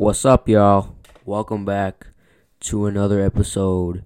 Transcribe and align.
What's 0.00 0.24
up, 0.24 0.48
y'all? 0.48 0.94
Welcome 1.24 1.64
back 1.64 2.06
to 2.60 2.86
another 2.86 3.20
episode 3.20 4.04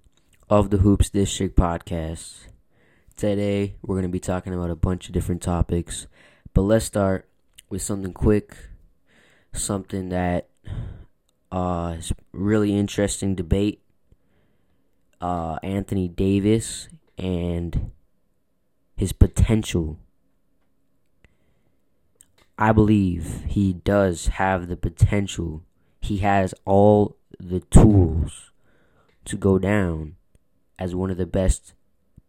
of 0.49 0.71
the 0.71 0.79
Hoops 0.79 1.11
District 1.11 1.55
podcast. 1.55 2.47
Today, 3.15 3.75
we're 3.83 3.97
going 3.97 4.05
to 4.05 4.09
be 4.09 4.19
talking 4.19 4.55
about 4.55 4.71
a 4.71 4.75
bunch 4.75 5.07
of 5.07 5.13
different 5.13 5.43
topics, 5.43 6.07
but 6.55 6.63
let's 6.63 6.87
start 6.87 7.29
with 7.69 7.83
something 7.83 8.15
quick, 8.15 8.57
something 9.53 10.09
that 10.09 10.49
uh, 11.53 11.97
is 11.99 12.11
really 12.33 12.75
interesting 12.75 13.35
debate. 13.35 13.83
Uh, 15.21 15.59
Anthony 15.63 16.09
Davis 16.09 16.89
and 17.19 17.91
his 18.97 19.13
potential. 19.13 19.99
I 22.57 22.73
believe 22.73 23.45
he 23.47 23.75
does 23.75 24.29
have 24.29 24.69
the 24.69 24.77
potential 24.79 25.65
he 26.03 26.19
has 26.19 26.55
all 26.65 27.17
the 27.39 27.61
tools 27.61 28.51
to 29.25 29.37
go 29.37 29.59
down 29.59 30.17
as 30.79 30.95
one 30.95 31.11
of 31.11 31.17
the 31.17 31.27
best 31.27 31.75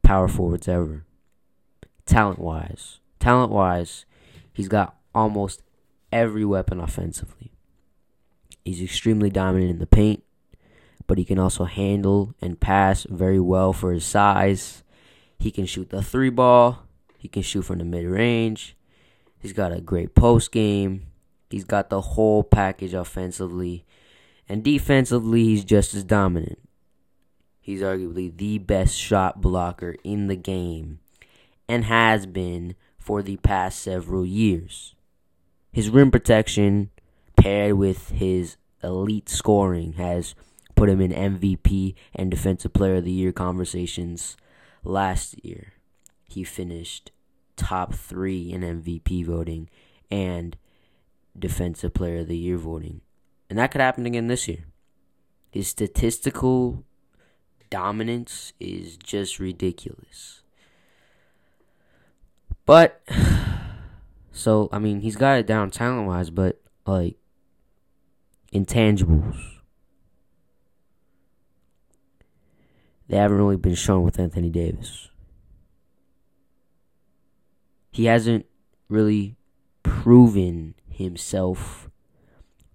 power 0.03 0.27
forwards 0.27 0.67
ever. 0.67 1.05
Talent 2.05 2.39
wise. 2.39 2.99
Talent 3.19 3.51
wise, 3.51 4.05
he's 4.51 4.67
got 4.67 4.95
almost 5.15 5.61
every 6.11 6.45
weapon 6.45 6.79
offensively. 6.79 7.51
He's 8.63 8.81
extremely 8.81 9.29
dominant 9.29 9.71
in 9.71 9.79
the 9.79 9.87
paint, 9.87 10.23
but 11.07 11.17
he 11.17 11.25
can 11.25 11.39
also 11.39 11.63
handle 11.63 12.35
and 12.41 12.59
pass 12.59 13.05
very 13.09 13.39
well 13.39 13.73
for 13.73 13.91
his 13.91 14.05
size. 14.05 14.83
He 15.39 15.51
can 15.51 15.65
shoot 15.65 15.89
the 15.89 16.01
three 16.01 16.29
ball, 16.29 16.83
he 17.17 17.27
can 17.27 17.41
shoot 17.41 17.63
from 17.63 17.79
the 17.79 17.85
mid 17.85 18.05
range. 18.05 18.75
He's 19.39 19.53
got 19.53 19.73
a 19.73 19.81
great 19.81 20.15
post 20.15 20.51
game. 20.51 21.07
He's 21.53 21.65
got 21.65 21.91
the 21.91 22.01
whole 22.01 22.43
package 22.43 22.95
offensively. 22.95 23.85
And 24.49 24.63
defensively, 24.63 25.43
he's 25.43 25.63
just 25.63 25.93
as 25.93 26.03
dominant. 26.03 26.57
He's 27.61 27.83
arguably 27.83 28.35
the 28.35 28.57
best 28.57 28.97
shot 28.97 29.39
blocker 29.39 29.95
in 30.03 30.25
the 30.25 30.35
game 30.35 30.97
and 31.69 31.85
has 31.85 32.25
been 32.25 32.73
for 32.97 33.21
the 33.21 33.37
past 33.37 33.79
several 33.79 34.25
years. 34.25 34.95
His 35.71 35.91
rim 35.91 36.09
protection, 36.09 36.89
paired 37.37 37.75
with 37.75 38.09
his 38.09 38.57
elite 38.81 39.29
scoring, 39.29 39.93
has 39.93 40.33
put 40.73 40.89
him 40.89 41.01
in 41.01 41.11
MVP 41.11 41.93
and 42.15 42.31
Defensive 42.31 42.73
Player 42.73 42.95
of 42.95 43.05
the 43.05 43.11
Year 43.11 43.31
conversations 43.31 44.37
last 44.83 45.35
year. 45.45 45.73
He 46.27 46.43
finished 46.43 47.11
top 47.55 47.93
three 47.93 48.51
in 48.51 48.61
MVP 48.61 49.23
voting 49.27 49.69
and 50.09 50.57
Defensive 51.37 51.93
Player 51.93 52.19
of 52.19 52.27
the 52.27 52.37
Year 52.37 52.57
voting. 52.57 53.01
And 53.49 53.59
that 53.59 53.71
could 53.71 53.81
happen 53.81 54.05
again 54.05 54.27
this 54.27 54.47
year. 54.47 54.65
His 55.51 55.67
statistical 55.67 56.83
dominance 57.69 58.53
is 58.59 58.97
just 58.97 59.39
ridiculous. 59.39 60.41
But, 62.65 63.01
so, 64.31 64.69
I 64.71 64.79
mean, 64.79 65.01
he's 65.01 65.15
got 65.15 65.37
it 65.37 65.47
down 65.47 65.69
talent 65.69 66.07
wise, 66.07 66.29
but, 66.29 66.61
like, 66.85 67.17
intangibles. 68.53 69.39
They 73.07 73.17
haven't 73.17 73.37
really 73.37 73.57
been 73.57 73.75
shown 73.75 74.03
with 74.03 74.19
Anthony 74.19 74.49
Davis. 74.49 75.09
He 77.91 78.05
hasn't 78.05 78.45
really 78.87 79.35
proven 79.83 80.73
himself 80.93 81.89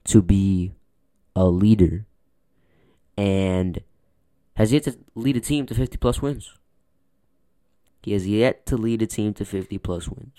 to 0.05 0.23
be 0.23 0.73
a 1.35 1.47
leader 1.47 2.07
and 3.17 3.81
has 4.55 4.73
yet 4.73 4.85
to 4.85 4.99
lead 5.15 5.37
a 5.37 5.41
team 5.41 5.67
to 5.67 5.75
50 5.75 5.97
plus 5.99 6.21
wins. 6.21 6.55
He 8.03 8.13
has 8.13 8.27
yet 8.27 8.65
to 8.67 8.77
lead 8.77 9.03
a 9.03 9.07
team 9.07 9.35
to 9.35 9.45
50 9.45 9.79
plus 9.79 10.09
wins. 10.09 10.35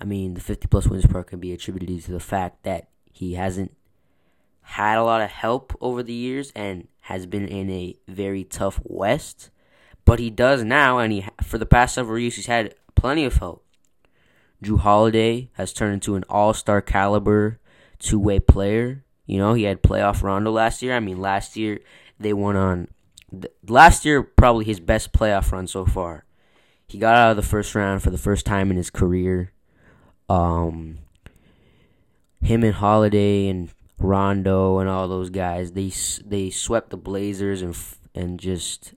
I 0.00 0.04
mean, 0.04 0.34
the 0.34 0.40
50 0.40 0.68
plus 0.68 0.86
wins 0.86 1.06
part 1.06 1.28
can 1.28 1.40
be 1.40 1.52
attributed 1.52 2.04
to 2.04 2.12
the 2.12 2.20
fact 2.20 2.62
that 2.64 2.88
he 3.12 3.34
hasn't 3.34 3.74
had 4.62 4.98
a 4.98 5.02
lot 5.02 5.22
of 5.22 5.30
help 5.30 5.76
over 5.80 6.02
the 6.02 6.12
years 6.12 6.52
and 6.54 6.88
has 7.02 7.26
been 7.26 7.48
in 7.48 7.70
a 7.70 7.96
very 8.06 8.44
tough 8.44 8.80
West. 8.84 9.50
But 10.04 10.18
he 10.18 10.30
does 10.30 10.62
now, 10.62 10.98
and 10.98 11.12
he 11.12 11.26
for 11.42 11.58
the 11.58 11.66
past 11.66 11.94
several 11.94 12.18
years 12.18 12.36
he's 12.36 12.46
had 12.46 12.74
plenty 12.94 13.24
of 13.24 13.36
help. 13.36 13.64
Jrue 14.62 14.80
Holiday 14.80 15.50
has 15.54 15.72
turned 15.72 15.94
into 15.94 16.14
an 16.14 16.24
all 16.28 16.52
star 16.52 16.80
caliber 16.80 17.58
two 17.98 18.18
way 18.18 18.40
player. 18.40 19.04
You 19.26 19.38
know, 19.38 19.54
he 19.54 19.64
had 19.64 19.82
playoff 19.82 20.22
Rondo 20.22 20.50
last 20.50 20.82
year. 20.82 20.94
I 20.94 21.00
mean, 21.00 21.20
last 21.20 21.56
year 21.56 21.80
they 22.18 22.32
won 22.32 22.56
on. 22.56 22.88
Last 23.68 24.04
year, 24.04 24.22
probably 24.22 24.64
his 24.64 24.80
best 24.80 25.12
playoff 25.12 25.52
run 25.52 25.66
so 25.66 25.84
far. 25.84 26.24
He 26.86 26.98
got 26.98 27.16
out 27.16 27.30
of 27.32 27.36
the 27.36 27.42
first 27.42 27.74
round 27.74 28.02
for 28.02 28.10
the 28.10 28.16
first 28.16 28.46
time 28.46 28.70
in 28.70 28.78
his 28.78 28.88
career. 28.88 29.52
Um, 30.30 31.00
him 32.42 32.64
and 32.64 32.74
Holiday 32.74 33.48
and 33.48 33.70
Rondo 33.98 34.78
and 34.78 34.88
all 34.88 35.08
those 35.08 35.28
guys, 35.30 35.72
they 35.72 35.92
they 36.24 36.50
swept 36.50 36.90
the 36.90 36.96
Blazers 36.96 37.60
and 37.60 37.76
and 38.14 38.40
just 38.40 38.94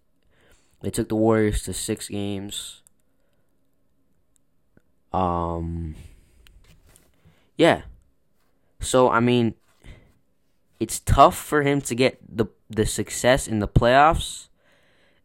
they 0.82 0.90
took 0.90 1.10
the 1.10 1.16
Warriors 1.16 1.64
to 1.64 1.74
six 1.74 2.08
games. 2.08 2.81
Um, 5.14 5.96
yeah. 7.58 7.84
So 8.80 9.10
I 9.10 9.20
mean, 9.20 9.56
it's 10.80 11.00
tough 11.00 11.38
for 11.38 11.62
him 11.62 11.82
to 11.82 11.96
get 11.96 12.20
the 12.28 12.48
the 12.70 12.86
success 12.86 13.48
in 13.48 13.60
the 13.60 13.68
playoffs, 13.68 14.48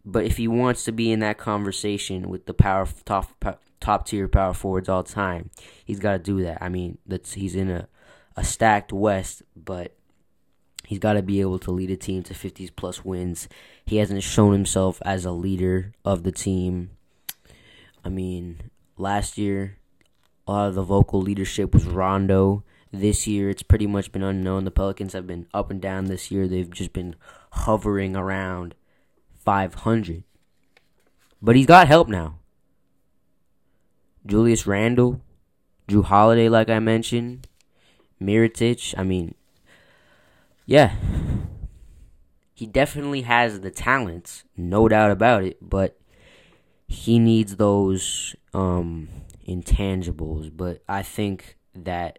but 0.05 0.25
if 0.25 0.37
he 0.37 0.49
wants 0.49 0.85
to 0.85 0.93
be 0.93 1.11
in 1.11 1.21
that 1.21 1.39
conversation 1.39 2.29
with 2.29 2.47
the 2.47 2.55
power 2.55 2.87
top 3.05 3.59
top 3.81 4.07
tier 4.07 4.29
power 4.29 4.53
forwards 4.53 4.89
all 4.89 5.03
time, 5.03 5.51
he's 5.85 6.01
got 6.01 6.13
to 6.13 6.19
do 6.19 6.43
that. 6.43 6.59
I 6.61 6.69
mean, 6.69 6.99
that's 7.07 7.35
he's 7.35 7.55
in 7.55 7.71
a 7.71 7.89
a 8.37 8.45
stacked 8.45 8.93
West, 8.93 9.43
but 9.57 9.97
he's 10.85 10.99
got 10.99 11.15
to 11.15 11.23
be 11.23 11.41
able 11.41 11.59
to 11.61 11.71
lead 11.71 11.91
a 11.91 11.97
team 11.97 12.23
to 12.25 12.35
50s 12.35 12.71
plus 12.75 13.05
wins. 13.05 13.49
He 13.85 13.97
hasn't 13.97 14.23
shown 14.23 14.53
himself 14.53 15.01
as 15.05 15.25
a 15.25 15.33
leader 15.33 15.95
of 16.05 16.23
the 16.23 16.33
team. 16.33 16.91
I 18.05 18.09
mean, 18.09 18.71
last 18.97 19.39
year, 19.39 19.79
a 20.47 20.53
lot 20.53 20.69
of 20.69 20.75
the 20.75 20.83
vocal 20.83 21.21
leadership 21.21 21.75
was 21.75 21.85
Rondo. 21.85 22.65
This 22.93 23.27
year, 23.27 23.51
it's 23.51 23.63
pretty 23.63 23.87
much 23.87 24.13
been 24.13 24.23
unknown. 24.23 24.65
The 24.65 24.71
Pelicans 24.71 25.13
have 25.13 25.27
been 25.27 25.47
up 25.53 25.71
and 25.71 25.81
down 25.81 26.07
this 26.07 26.31
year. 26.31 26.47
They've 26.47 26.71
just 26.71 26.93
been 26.93 27.17
hovering 27.51 28.17
around 28.17 28.75
500. 29.45 30.25
But 31.43 31.57
he's 31.57 31.67
got 31.67 31.89
help 31.89 32.09
now. 32.09 32.39
Julius 34.25 34.67
Randle, 34.67 35.21
Jrue 35.89 36.05
Holiday, 36.05 36.49
like 36.49 36.69
I 36.69 36.79
mentioned, 36.79 37.49
Mirotic. 38.21 38.95
I 38.97 39.05
mean, 39.05 39.35
yeah, 40.65 40.97
he 42.55 42.67
definitely 42.67 43.23
has 43.23 43.61
the 43.61 43.71
talents, 43.71 44.45
no 44.57 44.89
doubt 44.89 45.11
about 45.11 45.45
it. 45.45 45.59
But 45.61 45.99
he 46.87 47.19
needs 47.19 47.57
those 47.57 48.35
um, 48.55 49.09
intangibles. 49.47 50.51
But 50.55 50.83
I 50.89 51.03
think 51.03 51.57
that 51.75 52.19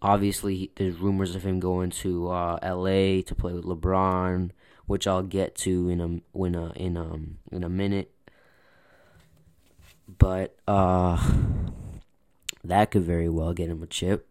obviously 0.00 0.72
there's 0.76 0.96
rumors 0.96 1.34
of 1.34 1.44
him 1.44 1.60
going 1.60 1.90
to 1.90 2.30
uh, 2.30 2.58
L.A. 2.62 3.22
to 3.22 3.34
play 3.34 3.52
with 3.52 3.64
LeBron, 3.64 4.50
which 4.86 5.06
I'll 5.06 5.22
get 5.22 5.54
to 5.56 5.88
in 5.88 6.00
a 6.00 6.38
in 6.38 6.54
a 6.54 6.72
in 6.72 6.96
um 6.96 7.38
in 7.50 7.64
a 7.64 7.68
minute. 7.68 8.10
But 10.18 10.56
uh, 10.68 11.32
that 12.64 12.90
could 12.90 13.04
very 13.04 13.28
well 13.28 13.52
get 13.52 13.70
him 13.70 13.82
a 13.82 13.86
chip. 13.86 14.28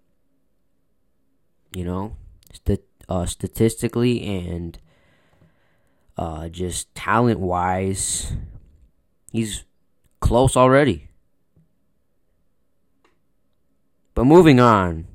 You 1.73 1.85
know, 1.85 2.17
St- 2.53 2.83
uh, 3.07 3.25
statistically 3.25 4.23
and 4.23 4.77
uh, 6.17 6.49
just 6.49 6.93
talent 6.93 7.39
wise, 7.39 8.33
he's 9.31 9.63
close 10.19 10.55
already. 10.55 11.09
But 14.13 14.25
moving 14.25 14.59
on, 14.59 15.07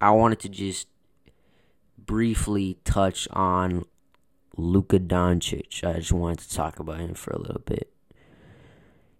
I 0.00 0.10
wanted 0.10 0.40
to 0.40 0.48
just 0.48 0.88
briefly 1.98 2.78
touch 2.84 3.28
on 3.30 3.84
Luka 4.56 4.98
Doncic. 4.98 5.84
I 5.84 5.98
just 5.98 6.12
wanted 6.12 6.40
to 6.40 6.54
talk 6.54 6.78
about 6.78 7.00
him 7.00 7.14
for 7.14 7.30
a 7.30 7.38
little 7.38 7.62
bit. 7.64 7.90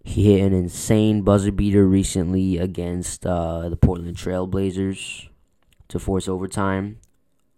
He 0.03 0.33
hit 0.33 0.43
an 0.47 0.53
insane 0.53 1.23
buzzer 1.23 1.53
beater 1.53 1.87
recently 1.87 2.59
against 2.59 3.27
uh, 3.27 3.69
the 3.69 3.77
Portland 3.77 4.17
Trailblazers 4.17 5.29
to 5.89 5.99
force 5.99 6.29
overtime. 6.29 6.99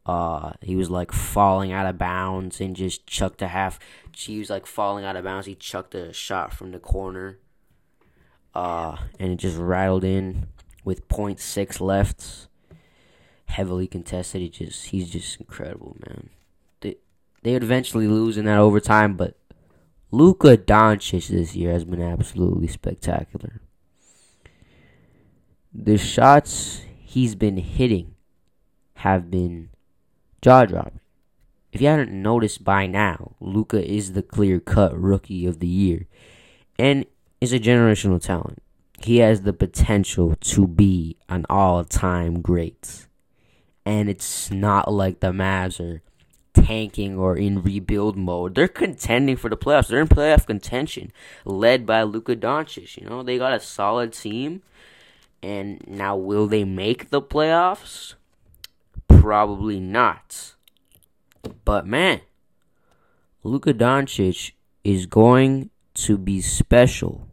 Uh, 0.07 0.53
he 0.63 0.77
was 0.77 0.89
like 0.89 1.11
falling 1.13 1.73
out 1.73 1.87
of 1.87 1.99
bounds 1.99 2.61
and 2.61 2.77
just 2.77 3.07
chucked 3.07 3.43
a 3.43 3.49
half. 3.49 3.79
He 4.15 4.39
was 4.39 4.49
like 4.49 4.65
falling 4.67 5.05
out 5.05 5.17
of 5.17 5.25
bounds. 5.25 5.47
He 5.47 5.55
chucked 5.57 5.95
a 5.95 6.13
shot 6.13 6.53
from 6.55 6.71
the 6.71 6.79
corner. 6.79 7.39
Uh, 8.55 8.97
and 9.19 9.33
it 9.33 9.37
just 9.37 9.59
rattled 9.59 10.05
in 10.05 10.47
with 10.85 11.09
0.6 11.09 11.81
left. 11.81 12.49
heavily 13.47 13.87
contested. 13.87 14.43
He 14.43 14.49
just 14.49 14.87
he's 14.87 15.11
just 15.11 15.41
incredible, 15.41 15.97
man. 16.07 16.31
They 16.81 16.97
they 17.43 17.55
eventually 17.55 18.07
lose 18.07 18.37
in 18.37 18.45
that 18.45 18.59
overtime, 18.59 19.17
but 19.17 19.37
Luka 20.11 20.57
Doncic 20.57 21.29
this 21.29 21.55
year 21.57 21.73
has 21.73 21.85
been 21.85 22.03
absolutely 22.03 22.69
spectacular. 22.69 23.61
The 25.75 25.99
shots 25.99 26.83
he's 27.01 27.35
been 27.35 27.59
hitting 27.59 28.15
have 28.95 29.31
been 29.31 29.69
jaw 30.43 30.65
dropping. 30.65 31.01
If 31.73 31.81
you 31.81 31.89
haven't 31.89 32.13
noticed 32.13 32.65
by 32.65 32.87
now, 32.87 33.33
Luka 33.41 33.85
is 33.87 34.13
the 34.13 34.23
clear 34.23 34.61
cut 34.61 34.99
rookie 34.99 35.47
of 35.47 35.59
the 35.59 35.67
year 35.67 36.07
and 36.79 37.05
is 37.41 37.53
a 37.53 37.59
generational 37.59 38.21
talent. 38.21 38.63
He 39.03 39.19
has 39.19 39.43
the 39.43 39.53
potential 39.53 40.37
to 40.41 40.67
be 40.67 41.17
an 41.29 41.45
all 41.51 41.85
time 41.85 42.41
great. 42.41 43.07
And 43.85 44.09
it's 44.09 44.51
not 44.51 44.91
like 44.91 45.21
the 45.21 45.33
Mavs 45.33 45.79
are 45.81 46.03
tanking 46.55 47.19
or 47.19 47.37
in 47.37 47.63
rebuild 47.63 48.17
mode. 48.17 48.55
They're 48.55 48.69
contending 48.69 49.37
for 49.37 49.51
the 49.51 49.57
playoffs. 49.57 49.89
They're 49.89 50.01
in 50.01 50.09
playoff 50.09 50.47
contention, 50.47 51.13
led 51.45 51.87
by 51.87 52.03
Luka 52.03 52.35
Doncic. 52.35 52.97
You 52.97 53.09
know, 53.09 53.23
they 53.23 53.39
got 53.39 53.53
a 53.53 53.61
solid 53.61 54.13
team. 54.13 54.63
And 55.43 55.87
now, 55.87 56.17
will 56.17 56.47
they 56.49 56.65
make 56.65 57.11
the 57.11 57.23
playoffs? 57.23 58.15
Probably 59.27 59.81
not. 59.81 60.55
But 61.65 61.85
man, 61.85 62.21
Luka 63.43 63.75
Doncic 63.75 64.53
is 64.85 65.07
going 65.07 65.71
to 65.95 66.17
be 66.17 66.41
special. 66.41 67.27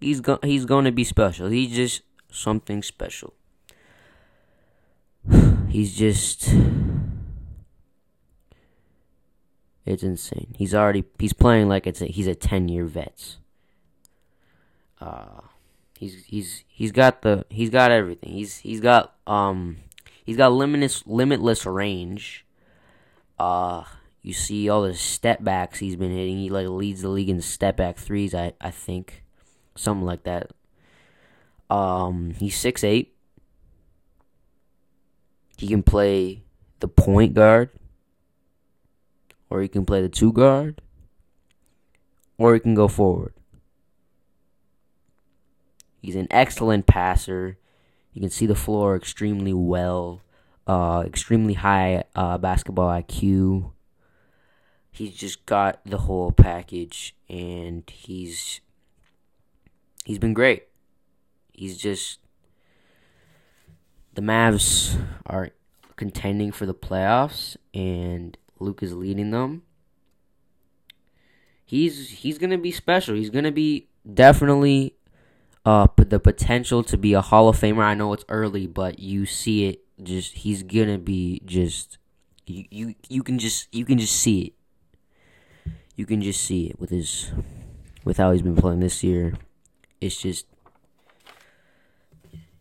He's 0.00 0.20
go- 0.20 0.40
he's 0.42 0.64
going 0.64 0.86
to 0.86 0.90
be 0.90 1.04
special. 1.04 1.50
He's 1.50 1.70
just 1.70 2.02
something 2.32 2.82
special. 2.82 3.34
He's 5.68 5.96
just 5.96 6.52
it's 9.86 10.02
insane. 10.02 10.52
He's 10.58 10.74
already 10.74 11.04
he's 11.16 11.32
playing 11.32 11.68
like 11.68 11.86
it's 11.86 12.00
a, 12.02 12.06
he's 12.06 12.26
a 12.26 12.34
10-year 12.34 12.86
vet. 12.86 13.36
Uh 15.00 15.42
he's 15.96 16.24
he's 16.24 16.64
he's 16.66 16.90
got 16.90 17.22
the 17.22 17.46
he's 17.50 17.70
got 17.70 17.92
everything. 17.92 18.32
He's 18.32 18.56
he's 18.58 18.80
got 18.80 19.14
um 19.28 19.76
he's 20.24 20.36
got 20.36 20.52
limitless 20.52 21.06
limitless 21.06 21.64
range. 21.66 22.44
Uh 23.38 23.84
you 24.22 24.32
see 24.32 24.68
all 24.68 24.82
the 24.82 24.94
step 24.94 25.44
backs 25.44 25.78
he's 25.78 25.96
been 25.96 26.10
hitting. 26.10 26.38
He 26.38 26.50
like 26.50 26.66
leads 26.66 27.02
the 27.02 27.08
league 27.08 27.28
in 27.28 27.40
step 27.40 27.76
back 27.76 27.96
threes, 27.96 28.34
I 28.34 28.54
I 28.60 28.70
think. 28.70 29.22
Something 29.76 30.06
like 30.06 30.24
that. 30.24 30.50
Um 31.70 32.34
he's 32.38 32.56
six 32.56 32.82
eight. 32.82 33.14
He 35.56 35.68
can 35.68 35.82
play 35.82 36.42
the 36.80 36.88
point 36.88 37.34
guard. 37.34 37.70
Or 39.50 39.62
he 39.62 39.68
can 39.68 39.86
play 39.86 40.02
the 40.02 40.08
two 40.08 40.32
guard. 40.32 40.80
Or 42.38 42.54
he 42.54 42.60
can 42.60 42.74
go 42.74 42.88
forward. 42.88 43.34
He's 46.02 46.16
an 46.16 46.26
excellent 46.30 46.86
passer. 46.86 47.56
You 48.14 48.22
can 48.22 48.30
see 48.30 48.46
the 48.46 48.54
floor 48.54 48.96
extremely 48.96 49.52
well. 49.52 50.22
Uh, 50.66 51.02
extremely 51.04 51.52
high 51.52 52.04
uh, 52.14 52.38
basketball 52.38 52.88
IQ 52.88 53.74
he's 54.94 55.16
just 55.16 55.44
got 55.44 55.80
the 55.84 55.98
whole 55.98 56.30
package 56.30 57.16
and 57.28 57.82
he's 57.90 58.60
he's 60.04 60.18
been 60.18 60.32
great. 60.32 60.68
He's 61.52 61.76
just 61.76 62.20
the 64.14 64.22
Mavs 64.22 64.96
are 65.26 65.50
contending 65.96 66.52
for 66.52 66.64
the 66.64 66.74
playoffs 66.74 67.56
and 67.74 68.38
Luke 68.60 68.82
is 68.82 68.94
leading 68.94 69.30
them. 69.30 69.62
He's 71.64 72.10
he's 72.10 72.38
gonna 72.38 72.58
be 72.58 72.70
special. 72.70 73.16
He's 73.16 73.30
gonna 73.30 73.52
be 73.52 73.88
definitely 74.12 74.94
uh 75.64 75.86
the 75.96 76.20
potential 76.20 76.82
to 76.84 76.96
be 76.96 77.14
a 77.14 77.20
Hall 77.20 77.48
of 77.48 77.58
Famer. 77.58 77.82
I 77.82 77.94
know 77.94 78.12
it's 78.12 78.24
early, 78.28 78.66
but 78.66 78.98
you 78.98 79.26
see 79.26 79.66
it. 79.66 79.80
Just 80.02 80.34
he's 80.34 80.62
gonna 80.62 80.98
be 80.98 81.40
just 81.44 81.98
you 82.46 82.64
you, 82.70 82.94
you 83.08 83.22
can 83.22 83.38
just 83.38 83.68
you 83.72 83.84
can 83.84 83.98
just 83.98 84.14
see 84.16 84.42
it 84.42 84.52
you 85.96 86.06
can 86.06 86.20
just 86.20 86.40
see 86.40 86.66
it 86.66 86.80
with 86.80 86.90
his 86.90 87.30
with 88.04 88.16
how 88.16 88.32
he's 88.32 88.42
been 88.42 88.56
playing 88.56 88.80
this 88.80 89.02
year. 89.04 89.34
It's 90.00 90.20
just 90.20 90.46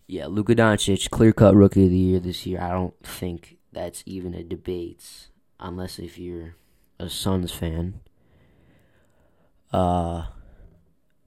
yeah, 0.07 0.27
Luka 0.27 0.53
Doncic, 0.53 1.09
clear 1.09 1.33
cut 1.33 1.55
rookie 1.55 1.85
of 1.85 1.89
the 1.89 1.97
year 1.97 2.19
this 2.19 2.45
year. 2.45 2.61
I 2.61 2.69
don't 2.69 2.94
think 3.03 3.57
that's 3.71 4.03
even 4.05 4.33
a 4.33 4.44
debate, 4.44 5.29
unless 5.59 5.97
if 5.97 6.19
you're 6.19 6.55
a 7.00 7.09
Suns 7.09 7.51
fan. 7.51 8.01
Uh, 9.71 10.25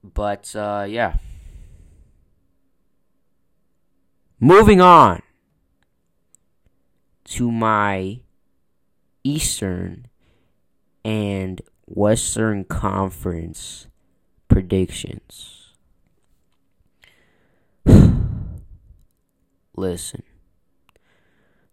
but 0.03 0.55
uh, 0.55 0.85
yeah. 0.87 1.15
Moving 4.39 4.79
on 4.79 5.23
to 7.25 7.51
my 7.51 8.19
Eastern 9.23 10.05
and 11.03 11.59
Western 11.87 12.63
Conference 12.63 13.87
predictions. 14.47 15.73
Listen, 19.75 20.21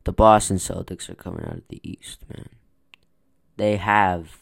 the 0.04 0.12
Boston 0.12 0.56
Celtics 0.56 1.10
are 1.10 1.14
coming 1.14 1.44
out 1.44 1.58
of 1.58 1.68
the 1.68 1.80
East, 1.82 2.24
man. 2.34 2.48
They 3.58 3.76
have 3.76 4.38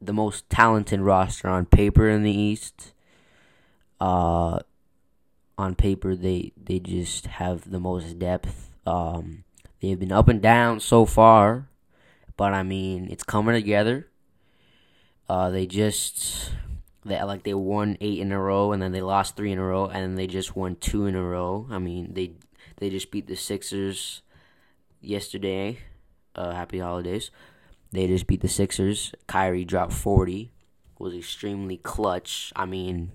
the 0.00 0.12
most 0.12 0.48
talented 0.48 1.00
roster 1.00 1.48
on 1.48 1.66
paper 1.66 2.08
in 2.08 2.22
the 2.22 2.30
East. 2.30 2.92
Uh, 4.00 4.60
on 5.58 5.74
paper, 5.74 6.14
they 6.14 6.52
they 6.56 6.78
just 6.78 7.26
have 7.26 7.70
the 7.70 7.80
most 7.80 8.18
depth. 8.18 8.70
Um, 8.86 9.44
they've 9.80 9.98
been 9.98 10.12
up 10.12 10.28
and 10.28 10.40
down 10.40 10.80
so 10.80 11.06
far, 11.06 11.68
but 12.36 12.52
I 12.52 12.62
mean, 12.62 13.08
it's 13.10 13.24
coming 13.24 13.54
together. 13.54 14.08
Uh, 15.28 15.50
they 15.50 15.66
just 15.66 16.52
they 17.04 17.22
like 17.22 17.42
they 17.44 17.54
won 17.54 17.96
eight 18.00 18.20
in 18.20 18.32
a 18.32 18.40
row, 18.40 18.72
and 18.72 18.82
then 18.82 18.92
they 18.92 19.00
lost 19.00 19.36
three 19.36 19.52
in 19.52 19.58
a 19.58 19.64
row, 19.64 19.86
and 19.86 20.02
then 20.02 20.14
they 20.14 20.26
just 20.26 20.56
won 20.56 20.76
two 20.76 21.06
in 21.06 21.14
a 21.14 21.22
row. 21.22 21.66
I 21.70 21.78
mean, 21.78 22.14
they 22.14 22.32
they 22.76 22.90
just 22.90 23.10
beat 23.10 23.26
the 23.26 23.36
Sixers 23.36 24.22
yesterday. 25.00 25.78
Uh, 26.34 26.52
happy 26.52 26.80
holidays. 26.80 27.30
They 27.92 28.06
just 28.06 28.26
beat 28.26 28.42
the 28.42 28.48
Sixers. 28.48 29.14
Kyrie 29.26 29.64
dropped 29.64 29.94
forty, 29.94 30.52
was 30.98 31.14
extremely 31.14 31.78
clutch. 31.78 32.52
I 32.54 32.66
mean, 32.66 33.12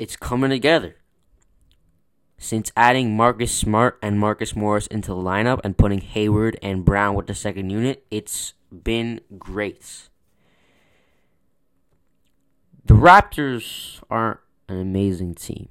it's 0.00 0.16
coming 0.16 0.48
together. 0.48 0.96
Since 2.38 2.72
adding 2.74 3.18
Marcus 3.18 3.52
Smart 3.54 3.98
and 4.00 4.18
Marcus 4.18 4.56
Morris 4.56 4.86
into 4.86 5.08
the 5.10 5.20
lineup 5.20 5.60
and 5.62 5.76
putting 5.76 6.00
Hayward 6.00 6.58
and 6.62 6.86
Brown 6.86 7.14
with 7.14 7.26
the 7.26 7.34
second 7.34 7.68
unit, 7.68 8.06
it's 8.10 8.54
been 8.72 9.20
great. 9.38 10.08
The 12.86 12.94
Raptors 12.94 14.02
are 14.10 14.40
an 14.68 14.80
amazing 14.80 15.34
team. 15.34 15.68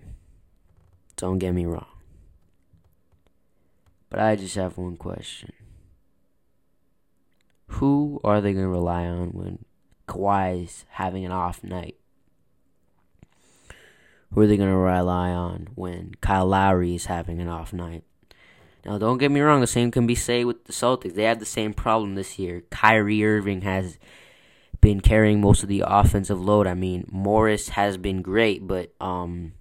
Don't 1.15 1.39
get 1.39 1.53
me 1.53 1.65
wrong. 1.65 1.87
But 4.11 4.19
I 4.19 4.35
just 4.35 4.55
have 4.55 4.77
one 4.77 4.95
question. 4.95 5.53
Who 7.65 8.21
are 8.23 8.41
they 8.41 8.53
going 8.53 8.65
to 8.65 8.69
rely 8.69 9.05
on 9.05 9.29
when 9.29 9.65
Kawhi's 10.07 10.85
having 10.89 11.25
an 11.25 11.31
off 11.31 11.63
night? 11.63 11.98
Who 14.31 14.41
are 14.41 14.47
they 14.47 14.57
going 14.57 14.69
to 14.69 14.75
rely 14.75 15.31
on 15.31 15.69
when 15.75 16.13
Kyle 16.21 16.45
Lowry 16.45 16.95
is 16.95 17.05
having 17.05 17.39
an 17.39 17.47
off 17.47 17.73
night? 17.73 18.03
Now, 18.85 18.97
don't 18.97 19.17
get 19.17 19.31
me 19.31 19.41
wrong, 19.41 19.61
the 19.61 19.67
same 19.67 19.91
can 19.91 20.07
be 20.07 20.15
said 20.15 20.45
with 20.45 20.65
the 20.65 20.73
Celtics. 20.73 21.15
They 21.15 21.23
have 21.23 21.39
the 21.39 21.45
same 21.45 21.73
problem 21.73 22.15
this 22.15 22.39
year. 22.39 22.63
Kyrie 22.69 23.25
Irving 23.25 23.61
has 23.61 23.97
been 24.81 25.01
carrying 25.01 25.41
most 25.41 25.63
of 25.63 25.69
the 25.69 25.83
offensive 25.85 26.39
load. 26.39 26.67
I 26.67 26.73
mean, 26.73 27.05
Morris 27.11 27.69
has 27.69 27.97
been 27.97 28.21
great, 28.21 28.65
but 28.65 28.93
um, 29.01 29.53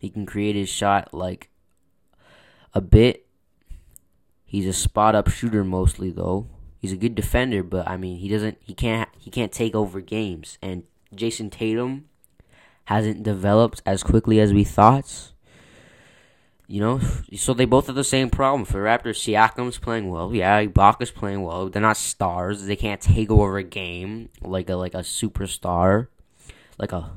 he 0.00 0.08
can 0.08 0.24
create 0.24 0.56
his 0.56 0.68
shot 0.68 1.12
like 1.12 1.50
a 2.72 2.80
bit. 2.80 3.26
He's 4.44 4.66
a 4.66 4.72
spot 4.72 5.14
up 5.14 5.28
shooter 5.28 5.64
mostly, 5.64 6.10
though. 6.10 6.46
He's 6.78 6.92
a 6.92 6.96
good 6.96 7.14
defender, 7.14 7.62
but 7.62 7.86
I 7.88 7.96
mean, 7.96 8.18
he 8.18 8.28
doesn't. 8.28 8.58
He 8.60 8.72
can't. 8.72 9.08
He 9.18 9.30
can't 9.30 9.52
take 9.52 9.74
over 9.74 10.00
games. 10.00 10.56
And 10.62 10.84
Jayson 11.14 11.50
Tatum 11.50 12.06
hasn't 12.86 13.22
developed 13.22 13.82
as 13.84 14.02
quickly 14.02 14.40
as 14.40 14.52
we 14.52 14.64
thought. 14.64 15.32
You 16.68 16.80
know, 16.80 17.00
so 17.36 17.54
they 17.54 17.64
both 17.64 17.86
have 17.86 17.94
the 17.94 18.02
same 18.02 18.28
problem. 18.28 18.64
For 18.64 18.82
Raptors, 18.82 19.22
Siakam's 19.22 19.78
playing 19.78 20.10
well. 20.10 20.34
Yeah, 20.34 20.64
Ibaka's 20.64 21.12
playing 21.12 21.42
well. 21.42 21.68
They're 21.68 21.80
not 21.80 21.96
stars. 21.96 22.64
They 22.64 22.74
can't 22.74 23.00
take 23.00 23.30
over 23.30 23.56
a 23.56 23.62
game 23.62 24.30
like 24.40 24.68
a 24.68 24.74
like 24.74 24.94
a 24.94 24.98
superstar, 24.98 26.08
like 26.76 26.90
a 26.90 27.12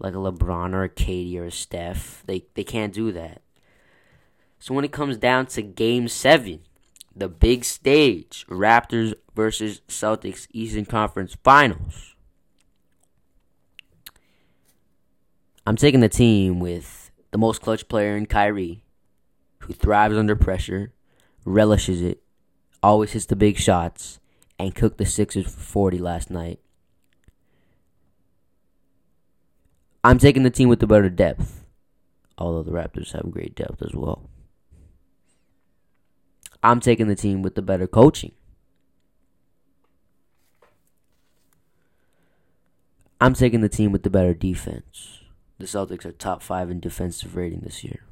like 0.00 0.14
a 0.14 0.16
LeBron 0.16 0.74
or 0.74 0.82
a 0.82 0.88
KD 0.88 1.36
or 1.36 1.44
a 1.44 1.52
Steph. 1.52 2.24
They 2.26 2.46
they 2.54 2.64
can't 2.64 2.92
do 2.92 3.12
that. 3.12 3.42
So 4.58 4.74
when 4.74 4.84
it 4.84 4.92
comes 4.92 5.16
down 5.16 5.46
to 5.46 5.62
game 5.62 6.08
seven, 6.08 6.60
the 7.14 7.28
big 7.28 7.64
stage, 7.64 8.44
Raptors 8.48 9.14
versus 9.36 9.82
Celtics 9.88 10.48
Eastern 10.52 10.84
Conference 10.84 11.36
Finals. 11.44 12.09
I'm 15.70 15.76
taking 15.76 16.00
the 16.00 16.08
team 16.08 16.58
with 16.58 17.12
the 17.30 17.38
most 17.38 17.62
clutch 17.62 17.86
player 17.86 18.16
in 18.16 18.26
Kyrie, 18.26 18.82
who 19.58 19.72
thrives 19.72 20.16
under 20.16 20.34
pressure, 20.34 20.92
relishes 21.44 22.02
it, 22.02 22.20
always 22.82 23.12
hits 23.12 23.26
the 23.26 23.36
big 23.36 23.56
shots, 23.56 24.18
and 24.58 24.74
cooked 24.74 24.98
the 24.98 25.06
Sixers 25.06 25.44
for 25.44 25.60
40 25.60 25.98
last 25.98 26.28
night. 26.28 26.58
I'm 30.02 30.18
taking 30.18 30.42
the 30.42 30.50
team 30.50 30.68
with 30.68 30.80
the 30.80 30.88
better 30.88 31.08
depth, 31.08 31.64
although 32.36 32.64
the 32.64 32.72
Raptors 32.72 33.12
have 33.12 33.30
great 33.30 33.54
depth 33.54 33.80
as 33.80 33.94
well. 33.94 34.28
I'm 36.64 36.80
taking 36.80 37.06
the 37.06 37.14
team 37.14 37.42
with 37.42 37.54
the 37.54 37.62
better 37.62 37.86
coaching. 37.86 38.32
I'm 43.20 43.34
taking 43.34 43.60
the 43.60 43.68
team 43.68 43.92
with 43.92 44.02
the 44.02 44.10
better 44.10 44.34
defense. 44.34 45.19
The 45.60 45.66
Celtics 45.66 46.06
are 46.06 46.12
top 46.12 46.42
five 46.42 46.70
in 46.70 46.80
defensive 46.80 47.36
rating 47.36 47.60
this 47.60 47.84
year. 47.84 48.02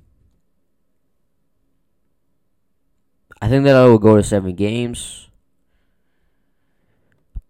I 3.40 3.49
think 3.49 3.64
that 3.64 3.75
I 3.75 3.87
will 3.87 3.99
go 3.99 4.17
to 4.17 4.23
seven 4.23 4.55
games, 4.55 5.31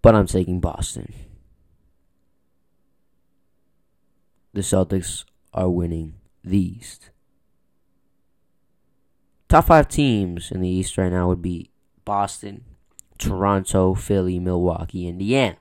but 0.01 0.15
I'm 0.15 0.29
taking 0.29 0.61
Boston. 0.61 1.13
The 4.53 4.61
Celtics 4.61 5.25
are 5.53 5.69
winning 5.69 6.15
the 6.45 6.61
East. 6.61 7.11
Top 9.49 9.65
five 9.65 9.89
teams 9.89 10.53
in 10.53 10.61
the 10.61 10.69
East 10.69 10.97
right 10.97 11.11
now 11.11 11.27
would 11.27 11.43
be 11.43 11.73
Boston, 12.05 12.65
Toronto, 13.19 13.95
Philly, 13.95 14.39
Milwaukee, 14.39 15.09
Indiana. 15.09 15.57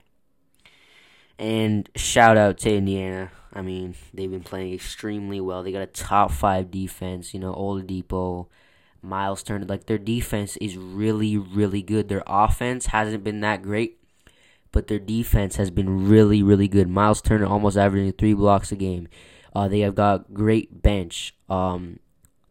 And 1.39 1.89
shout 1.96 2.38
out 2.38 2.60
to 2.60 2.75
Indiana. 2.75 3.32
I 3.58 3.64
mean, 3.64 3.96
they've 4.14 4.30
been 4.30 4.44
playing 4.44 4.76
extremely 4.76 5.42
well. 5.42 5.64
They 5.64 5.72
got 5.72 5.82
a 5.82 5.88
top 5.88 6.32
five 6.32 6.70
defense. 6.70 7.34
You 7.34 7.40
know, 7.40 7.56
Oladipo, 7.56 8.46
Miles 9.02 9.42
Turner. 9.42 9.66
Like 9.66 9.88
their 9.88 9.98
defense 9.98 10.58
is 10.58 10.78
really, 10.78 11.38
really 11.38 11.82
good. 11.82 12.08
Their 12.08 12.22
offense 12.28 12.86
hasn't 12.88 13.24
been 13.24 13.40
that 13.40 13.64
great, 13.64 13.98
but 14.72 14.86
their 14.86 15.00
defense 15.00 15.56
has 15.56 15.72
been 15.72 16.08
really, 16.08 16.44
really 16.44 16.68
good. 16.68 16.88
Miles 16.88 17.20
Turner 17.20 17.48
almost 17.48 17.78
averaging 17.78 18.12
three 18.12 18.36
blocks 18.36 18.72
a 18.72 18.76
game. 18.76 19.08
Uh, 19.56 19.68
they 19.68 19.80
have 19.80 19.96
got 19.96 20.36
great 20.36 20.84
bench. 20.84 21.34
Um, 21.50 22.00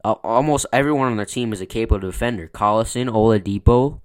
almost 0.03 0.67
everyone 0.73 1.07
on 1.07 1.19
their 1.19 1.25
team 1.25 1.53
is 1.53 1.61
a 1.61 1.67
capable 1.67 2.01
defender. 2.01 2.51
Collison, 2.53 3.09
Oladipo, 3.09 4.01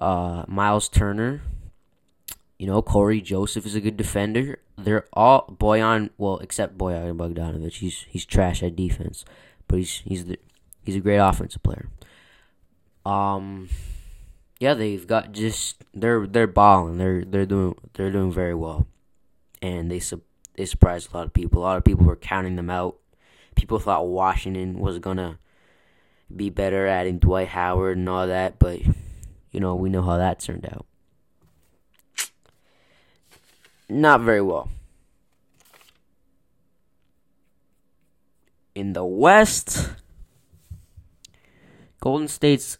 uh, 0.00 0.44
Miles 0.46 0.88
Turner. 0.88 1.42
You 2.58 2.66
know, 2.66 2.82
Cory 2.82 3.20
Joseph 3.20 3.66
is 3.66 3.74
a 3.74 3.80
good 3.80 3.96
defender. 3.96 4.58
They're 4.76 5.06
all 5.12 5.46
Bojan, 5.46 6.10
well, 6.18 6.38
except 6.38 6.76
Bojan 6.76 7.16
Bogdanovic. 7.16 7.74
He's 7.74 8.04
he's 8.08 8.24
trash 8.24 8.62
at 8.62 8.76
defense, 8.76 9.24
but 9.68 9.78
he's 9.78 10.02
he's 10.04 10.24
the, 10.26 10.38
he's 10.84 10.96
a 10.96 11.00
great 11.00 11.18
offensive 11.18 11.62
player. 11.62 11.88
Um, 13.06 13.68
yeah, 14.58 14.74
they've 14.74 15.06
got 15.06 15.32
just 15.32 15.84
they're 15.94 16.26
they're 16.26 16.46
balling. 16.46 16.98
They're 16.98 17.24
they're 17.24 17.46
doing 17.46 17.76
they're 17.94 18.10
doing 18.10 18.32
very 18.32 18.54
well, 18.54 18.86
and 19.62 19.90
they 19.90 20.00
they 20.56 20.64
surprised 20.64 21.12
a 21.12 21.16
lot 21.16 21.26
of 21.26 21.32
people. 21.32 21.62
A 21.62 21.64
lot 21.64 21.76
of 21.76 21.84
people 21.84 22.04
were 22.04 22.16
counting 22.16 22.56
them 22.56 22.70
out 22.70 22.96
people 23.58 23.78
thought 23.78 24.06
Washington 24.06 24.78
was 24.78 24.98
gonna 25.00 25.38
be 26.34 26.48
better 26.48 26.86
adding 26.86 27.18
Dwight 27.18 27.48
Howard 27.48 27.98
and 27.98 28.08
all 28.08 28.26
that, 28.26 28.58
but 28.58 28.80
you 29.50 29.60
know, 29.60 29.74
we 29.74 29.90
know 29.90 30.02
how 30.02 30.16
that 30.16 30.40
turned 30.40 30.66
out. 30.66 30.86
Not 33.88 34.20
very 34.20 34.42
well. 34.42 34.70
In 38.74 38.92
the 38.92 39.04
West, 39.04 39.90
Golden 42.00 42.28
State's 42.28 42.78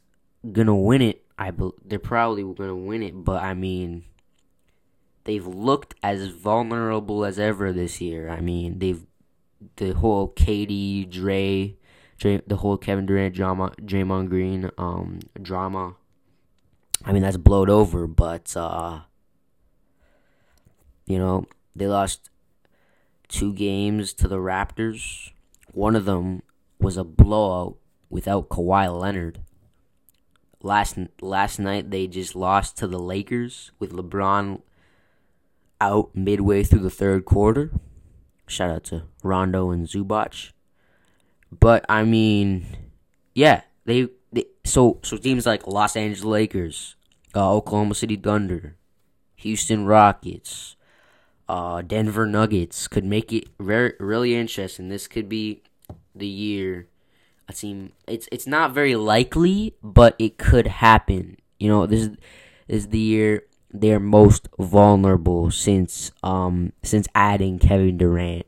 gonna 0.53 0.77
win 0.77 1.03
it. 1.03 1.25
I 1.39 1.51
be- 1.51 1.71
they're 1.85 1.99
probably 1.99 2.43
gonna 2.55 2.77
win 2.77 3.03
it, 3.03 3.25
but 3.25 3.43
I 3.43 3.55
mean, 3.55 4.05
they've 5.25 5.47
looked 5.47 5.95
as 6.03 6.29
vulnerable 6.29 7.25
as 7.25 7.39
ever 7.39 7.73
this 7.73 8.01
year. 8.01 8.29
I 8.29 8.41
mean, 8.41 8.79
they've 8.79 9.05
the 9.77 9.93
whole 9.93 10.33
Dre, 10.37 11.77
Dre, 12.19 12.43
the 12.47 12.57
whole 12.57 12.77
Kevin 12.77 13.07
Durant 13.07 13.35
drama, 13.35 13.73
Draymond 13.81 14.29
Green 14.29 14.71
um 14.79 15.21
drama. 15.41 15.97
I 17.05 17.13
mean 17.13 17.23
that's 17.23 17.37
blowed 17.37 17.71
over, 17.71 18.07
but 18.07 18.57
uh, 18.57 19.01
you 21.09 21.19
know 21.19 21.47
they 21.75 21.87
lost 21.87 22.31
two 23.29 23.53
games 23.53 24.13
to 24.15 24.29
the 24.29 24.37
Raptors. 24.37 25.31
One 25.73 25.97
of 25.97 26.05
them 26.05 26.43
was 26.79 26.97
a 26.97 27.05
blowout 27.05 27.77
without 28.11 28.49
Kawhi 28.49 28.89
Leonard. 29.01 29.41
Last 30.63 30.99
last 31.21 31.59
night 31.59 31.91
they 31.91 32.07
just 32.07 32.35
lost 32.35 32.77
to 32.79 32.87
the 32.87 32.99
Lakers 32.99 33.71
with 33.79 33.93
LeBron 33.93 34.61
out 35.81 36.15
midway 36.15 36.65
through 36.65 36.81
the 36.81 36.91
third 36.91 37.25
quarter. 37.25 37.71
Shout 38.47 38.71
out 38.71 38.85
to 38.85 39.05
Rondo 39.23 39.71
and 39.71 39.87
Zubac. 39.87 40.53
But 41.53 41.85
I 41.89 42.03
mean, 42.05 42.67
yeah, 43.35 43.63
they, 43.85 44.09
they 44.33 44.47
so 44.65 44.99
so 45.03 45.17
teams 45.17 45.47
like 45.47 45.67
Los 45.67 45.97
Angeles 45.97 46.25
Lakers, 46.25 46.97
uh, 47.35 47.55
Oklahoma 47.55 47.95
City 47.95 48.17
Thunder, 48.17 48.77
Houston 49.37 49.87
Rockets, 49.87 50.77
uh, 51.49 51.83
Denver 51.83 52.27
Nuggets 52.27 52.89
could 52.89 53.05
make 53.05 53.33
it 53.33 53.49
very 53.59 53.95
really 53.99 54.35
interesting. 54.35 54.89
This 54.89 55.07
could 55.07 55.29
be 55.29 55.63
the 56.15 56.27
year 56.27 56.89
a 57.49 57.53
team. 57.53 57.93
It's 58.07 58.29
it's 58.31 58.47
not 58.47 58.73
very 58.73 58.95
likely, 58.97 59.75
but 59.83 60.15
it 60.19 60.39
could 60.39 60.67
happen. 60.67 61.39
You 61.59 61.69
know, 61.69 61.87
this 61.87 62.03
is, 62.03 62.09
this 62.67 62.85
is 62.85 62.89
the 62.89 62.99
year 62.99 63.43
they're 63.71 64.01
most 64.01 64.49
vulnerable 64.59 65.51
since 65.51 66.11
um 66.23 66.73
since 66.83 67.09
adding 67.15 67.59
Kevin 67.59 67.97
Durant. 67.97 68.47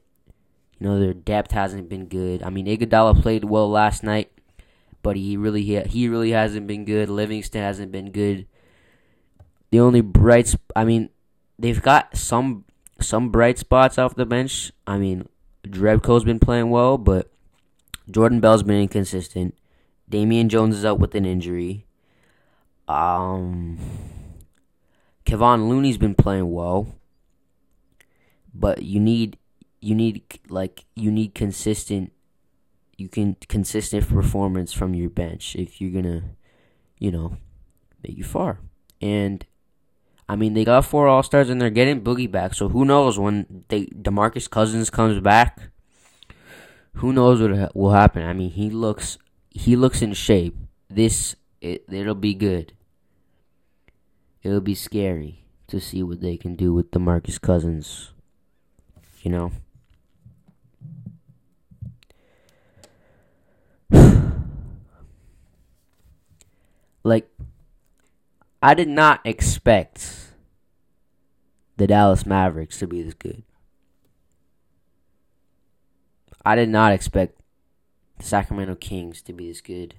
You 0.79 0.87
know 0.87 1.01
their 1.01 1.15
depth 1.15 1.53
hasn't 1.53 1.89
been 1.89 2.07
good. 2.07 2.43
I 2.43 2.51
mean 2.51 2.67
Iguodala 2.67 3.21
played 3.21 3.45
well 3.45 3.71
last 3.71 4.03
night, 4.03 4.31
but 5.03 5.17
he 5.17 5.37
really 5.37 5.63
he 5.63 5.81
he 5.81 6.09
really 6.09 6.33
hasn't 6.33 6.67
been 6.67 6.85
good. 6.85 7.09
Livingston 7.09 7.63
hasn't 7.63 7.93
been 7.93 8.13
good. 8.13 8.47
The 9.71 9.81
only 9.81 10.01
bright 10.01 10.55
I 10.77 10.85
mean 10.85 11.11
they've 11.59 11.81
got 11.81 12.17
some 12.17 12.65
some 13.03 13.31
bright 13.31 13.59
spots 13.59 13.99
off 13.99 14.15
the 14.15 14.27
bench. 14.27 14.73
I 14.87 14.99
mean 14.99 15.29
Jerebko's 15.65 16.25
been 16.25 16.39
playing 16.39 16.71
well, 16.71 16.99
but 16.99 17.31
Jordan 18.11 18.41
Bell's 18.41 18.63
been 18.63 18.83
inconsistent. 18.83 19.55
Damian 20.09 20.49
Jones 20.49 20.77
is 20.77 20.85
out 20.85 20.99
with 20.99 21.15
an 21.15 21.25
injury. 21.25 21.87
Um 22.89 23.79
Kevon 25.25 25.69
Looney's 25.69 25.99
been 25.99 26.15
playing 26.15 26.51
well, 26.53 26.95
but 28.53 28.83
you 28.83 28.99
need 28.99 29.39
you 29.81 29.95
need 29.95 30.23
like 30.49 30.85
you 30.95 31.11
need 31.11 31.35
consistent 31.35 32.13
you 32.97 33.09
can 33.09 33.37
consistent 33.49 34.09
performance 34.09 34.73
from 34.73 34.95
your 34.95 35.09
bench 35.09 35.57
if 35.57 35.81
you're 35.81 36.03
gonna 36.03 36.23
you 36.99 37.11
know 37.11 37.37
make 38.03 38.17
you 38.17 38.25
far 38.25 38.61
and 39.01 39.47
I 40.31 40.37
mean 40.37 40.55
they 40.55 40.65
got 40.65 40.85
four 40.85 41.09
all 41.09 41.23
stars 41.23 41.51
and 41.51 41.61
they're 41.61 41.71
getting 41.71 42.03
Boogie 42.03 42.31
back 42.31 42.55
so 42.55 42.69
who 42.69 42.85
knows 42.85 43.19
when 43.19 43.65
they 43.69 43.87
Demarcus 43.87 44.49
Cousins 44.49 44.89
comes 44.89 45.21
back 45.21 45.59
who 46.95 47.13
knows 47.13 47.41
what 47.41 47.75
will 47.75 47.93
happen 47.93 48.23
I 48.23 48.33
mean 48.33 48.51
he 48.51 48.71
looks 48.71 49.19
he 49.51 49.75
looks 49.75 50.03
in 50.03 50.13
shape 50.13 50.57
this 50.89 51.35
it, 51.61 51.85
it'll 51.91 52.15
be 52.15 52.35
good 52.35 52.75
it'll 54.43 54.61
be 54.61 54.75
scary 54.75 55.41
to 55.71 55.81
see 55.81 56.03
what 56.03 56.21
they 56.21 56.37
can 56.37 56.57
do 56.57 56.75
with 56.75 56.91
DeMarcus 56.91 57.41
Cousins. 57.41 58.11
You 59.23 59.31
know? 59.31 59.53
like 67.05 67.31
I 68.63 68.75
did 68.75 68.89
not 68.89 69.21
expect 69.25 70.20
the 71.81 71.87
Dallas 71.87 72.27
Mavericks 72.27 72.79
to 72.81 72.87
be 72.87 73.01
this 73.01 73.15
good. 73.15 73.43
I 76.45 76.55
did 76.55 76.69
not 76.69 76.93
expect 76.93 77.41
the 78.19 78.25
Sacramento 78.25 78.75
Kings 78.75 79.23
to 79.23 79.33
be 79.33 79.49
this 79.49 79.63
good. 79.63 79.95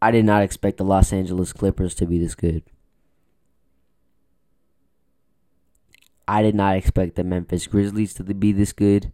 I 0.00 0.12
did 0.12 0.24
not 0.24 0.44
expect 0.44 0.76
the 0.76 0.84
Los 0.84 1.12
Angeles 1.12 1.52
Clippers 1.52 1.96
to 1.96 2.06
be 2.06 2.16
this 2.16 2.36
good. 2.36 2.62
I 6.28 6.42
did 6.42 6.54
not 6.54 6.76
expect 6.76 7.16
the 7.16 7.24
Memphis 7.24 7.66
Grizzlies 7.66 8.14
to 8.14 8.22
be 8.22 8.52
this 8.52 8.72
good. 8.72 9.10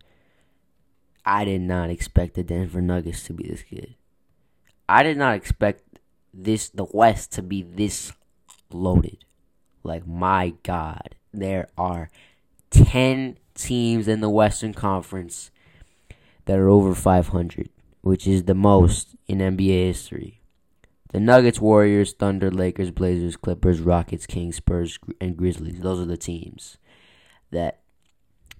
I 1.24 1.46
did 1.46 1.62
not 1.62 1.88
expect 1.88 2.34
the 2.34 2.42
Denver 2.42 2.82
Nuggets 2.82 3.24
to 3.24 3.32
be 3.32 3.48
this 3.48 3.62
good. 3.62 3.94
I 4.86 5.02
did 5.02 5.16
not 5.16 5.34
expect 5.34 5.82
this 6.34 6.68
the 6.68 6.86
West 6.92 7.32
to 7.32 7.42
be 7.42 7.62
this 7.62 8.12
loaded. 8.72 9.24
Like 9.82 10.06
my 10.06 10.54
God, 10.62 11.14
there 11.32 11.68
are 11.76 12.10
ten 12.70 13.38
teams 13.54 14.08
in 14.08 14.20
the 14.20 14.30
Western 14.30 14.74
Conference 14.74 15.50
that 16.44 16.58
are 16.58 16.68
over 16.68 16.94
500, 16.94 17.68
which 18.00 18.26
is 18.26 18.44
the 18.44 18.54
most 18.54 19.16
in 19.26 19.38
NBA 19.38 19.86
history. 19.86 20.40
The 21.10 21.20
Nuggets, 21.20 21.60
Warriors, 21.60 22.12
Thunder, 22.12 22.50
Lakers, 22.50 22.90
Blazers, 22.90 23.36
Clippers, 23.36 23.80
Rockets, 23.80 24.26
Kings, 24.26 24.56
Spurs, 24.56 24.98
and 25.20 25.36
Grizzlies. 25.36 25.80
Those 25.80 26.00
are 26.00 26.06
the 26.06 26.18
teams 26.18 26.76
that 27.50 27.80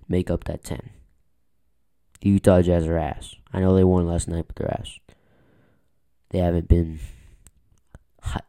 make 0.08 0.30
up 0.30 0.44
that 0.44 0.64
10. 0.64 0.90
The 2.20 2.30
Utah 2.30 2.62
Jazz 2.62 2.86
are 2.86 2.96
ass. 2.96 3.34
I 3.52 3.60
know 3.60 3.74
they 3.74 3.84
won 3.84 4.06
last 4.06 4.28
night, 4.28 4.46
but 4.46 4.56
they're 4.56 4.78
ass. 4.80 4.98
They 6.30 6.38
haven't 6.38 6.68
been 6.68 7.00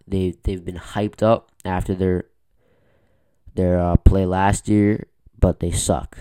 they 0.07 0.35
they've 0.43 0.63
been 0.63 0.77
hyped 0.77 1.23
up 1.23 1.51
after 1.65 1.93
their 1.95 2.25
their 3.55 3.79
uh, 3.79 3.95
play 3.97 4.25
last 4.25 4.67
year, 4.67 5.07
but 5.39 5.59
they 5.59 5.71
suck. 5.71 6.17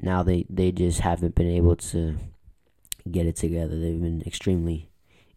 Now 0.00 0.22
they 0.22 0.46
they 0.48 0.72
just 0.72 1.00
haven't 1.00 1.34
been 1.34 1.50
able 1.50 1.76
to 1.76 2.16
get 3.10 3.26
it 3.26 3.36
together. 3.36 3.78
They've 3.78 4.00
been 4.00 4.22
extremely 4.26 4.90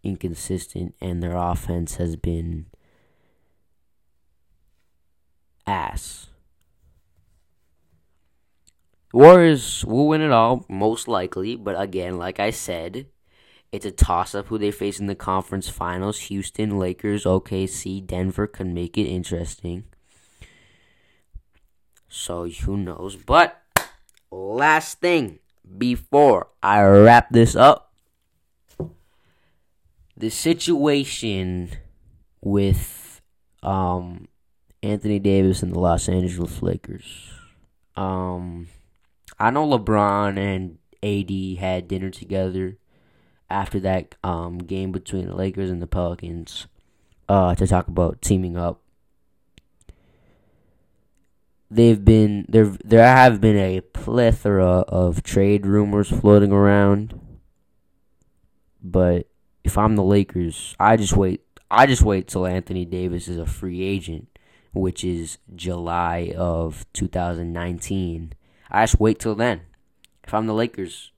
inconsistent, 0.03 0.95
and 1.01 1.21
their 1.21 1.35
offense 1.35 1.95
has 1.95 2.15
been 2.15 2.65
ass. 5.65 6.27
Warriors 9.11 9.83
will 9.85 10.07
win 10.07 10.21
it 10.21 10.31
all, 10.31 10.65
most 10.69 11.07
likely, 11.07 11.55
but 11.55 11.79
again, 11.79 12.17
like 12.17 12.39
I 12.39 12.51
said, 12.51 13.07
it's 13.71 13.85
a 13.85 13.91
toss 13.91 14.33
up 14.33 14.47
who 14.47 14.57
they 14.57 14.71
face 14.71 14.99
in 14.99 15.07
the 15.07 15.15
conference 15.15 15.69
finals. 15.69 16.19
Houston, 16.21 16.79
Lakers, 16.79 17.23
OKC, 17.23 18.05
Denver 18.05 18.47
could 18.47 18.67
make 18.67 18.97
it 18.97 19.05
interesting. 19.05 19.83
So 22.07 22.47
who 22.47 22.77
knows? 22.77 23.15
But 23.15 23.61
last 24.31 24.99
thing 24.99 25.39
before 25.77 26.47
I 26.63 26.81
wrap 26.83 27.29
this 27.29 27.55
up 27.55 27.89
the 30.17 30.29
situation 30.29 31.71
with 32.41 33.21
um, 33.63 34.27
Anthony 34.83 35.17
Davis 35.19 35.63
and 35.63 35.73
the 35.73 35.79
Los 35.79 36.09
Angeles 36.09 36.61
Lakers. 36.61 37.31
Um, 37.95 38.67
I 39.39 39.49
know 39.49 39.65
LeBron 39.65 40.37
and 40.37 40.77
AD 41.01 41.59
had 41.61 41.87
dinner 41.87 42.09
together 42.09 42.77
after 43.49 43.79
that 43.79 44.15
um, 44.23 44.59
game 44.59 44.91
between 44.91 45.27
the 45.27 45.35
Lakers 45.35 45.69
and 45.69 45.81
the 45.81 45.87
Pelicans 45.87 46.67
uh, 47.27 47.55
to 47.55 47.67
talk 47.67 47.87
about 47.87 48.21
teaming 48.21 48.57
up. 48.57 48.81
They've 51.71 52.03
been 52.03 52.45
there. 52.49 52.65
There 52.83 53.05
have 53.05 53.39
been 53.39 53.57
a 53.57 53.81
plethora 53.81 54.79
of 54.87 55.21
trade 55.21 55.67
rumors 55.67 56.09
floating 56.09 56.51
around, 56.51 57.19
but 58.81 59.27
if 59.63 59.77
I'm 59.77 59.95
the 59.95 60.03
Lakers, 60.03 60.75
I 60.79 60.97
just 60.97 61.15
wait. 61.15 61.41
I 61.69 61.85
just 61.85 62.01
wait 62.01 62.27
till 62.27 62.47
Anthony 62.47 62.85
Davis 62.85 63.27
is 63.27 63.37
a 63.37 63.45
free 63.45 63.83
agent, 63.83 64.39
which 64.73 65.03
is 65.03 65.37
July 65.55 66.33
of 66.35 66.87
2019. 66.93 68.33
I 68.71 68.83
just 68.83 68.99
wait 68.99 69.19
till 69.19 69.35
then. 69.35 69.61
If 70.23 70.33
I'm 70.33 70.47
the 70.47 70.55
Lakers, 70.55 71.11